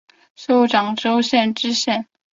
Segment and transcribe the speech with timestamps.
[0.35, 2.07] 授长洲县知县。